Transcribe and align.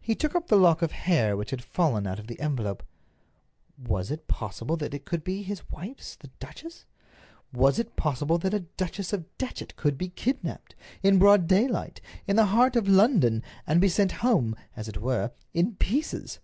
He 0.00 0.16
took 0.16 0.34
up 0.34 0.48
the 0.48 0.56
lock 0.58 0.82
of 0.82 0.90
hair 0.90 1.36
which 1.36 1.50
had 1.52 1.62
fallen 1.62 2.08
out 2.08 2.18
of 2.18 2.26
the 2.26 2.40
envelope. 2.40 2.82
Was 3.80 4.10
it 4.10 4.26
possible 4.26 4.76
that 4.78 4.92
it 4.92 5.04
could 5.04 5.22
be 5.22 5.44
his 5.44 5.62
wife's, 5.70 6.16
the 6.16 6.26
duchess? 6.40 6.86
Was 7.52 7.78
it 7.78 7.94
possible 7.94 8.38
that 8.38 8.52
a 8.52 8.58
Duchess 8.76 9.12
of 9.12 9.26
Datchet 9.38 9.76
could 9.76 9.96
be 9.96 10.08
kidnaped, 10.08 10.74
in 11.04 11.20
broad 11.20 11.46
daylight, 11.46 12.00
in 12.26 12.34
the 12.34 12.46
heart 12.46 12.74
of 12.74 12.88
London, 12.88 13.44
and 13.64 13.80
be 13.80 13.88
sent 13.88 14.10
home, 14.26 14.56
as 14.74 14.88
it 14.88 15.00
were, 15.00 15.30
in 15.54 15.76
pieces? 15.76 16.40